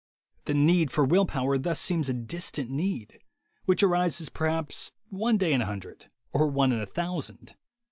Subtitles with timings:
[0.45, 3.19] The need for will power thus seems a distant need,
[3.65, 6.09] which arises perhaps one day in a hundred.
[6.33, 7.53] or one in a thousand.